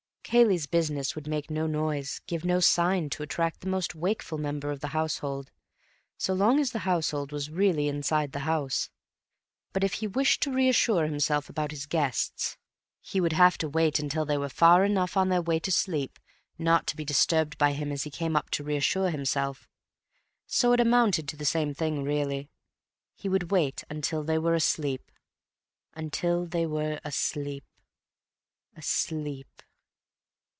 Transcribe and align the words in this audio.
Cayley's 0.23 0.65
business 0.65 1.13
would 1.13 1.27
make 1.27 1.49
no 1.51 1.67
noise, 1.67 2.19
give 2.25 2.45
no 2.45 2.61
sign, 2.61 3.09
to 3.09 3.21
attract 3.21 3.59
the 3.59 3.67
most 3.67 3.93
wakeful 3.95 4.37
member 4.37 4.71
of 4.71 4.79
the 4.79 4.89
household, 4.95 5.51
so 6.17 6.33
long 6.33 6.57
as 6.57 6.71
the 6.71 6.79
household 6.87 7.33
was 7.33 7.49
really 7.49 7.89
inside 7.89 8.31
the 8.31 8.47
house. 8.47 8.89
But 9.73 9.83
if 9.83 9.95
he 9.95 10.07
wished 10.07 10.41
to 10.43 10.53
reassure 10.53 11.05
himself 11.05 11.49
about 11.49 11.71
his 11.71 11.85
guests, 11.85 12.55
he 13.01 13.19
would 13.19 13.33
have 13.33 13.57
to 13.57 13.67
wait 13.67 13.99
until 13.99 14.23
they 14.23 14.37
were 14.37 14.47
far 14.47 14.85
enough 14.85 15.17
on 15.17 15.27
their 15.27 15.41
way 15.41 15.59
to 15.59 15.69
sleep 15.71 16.17
not 16.57 16.87
to 16.87 16.95
be 16.95 17.03
disturbed 17.03 17.57
by 17.57 17.73
him 17.73 17.91
as 17.91 18.03
he 18.03 18.09
came 18.09 18.37
up 18.37 18.49
to 18.51 18.63
reassure 18.63 19.09
himself. 19.09 19.67
So 20.47 20.71
it 20.71 20.79
amounted 20.79 21.27
to 21.27 21.35
the 21.35 21.43
same 21.43 21.73
thing, 21.73 22.05
really. 22.05 22.49
He 23.15 23.27
would 23.27 23.51
wait 23.51 23.83
until 23.89 24.23
they 24.23 24.37
were 24.37 24.55
asleep.... 24.55 25.11
until 25.93 26.45
they 26.45 26.65
were 26.65 27.01
asleep.... 27.03 27.65
asleep.... 28.77 29.47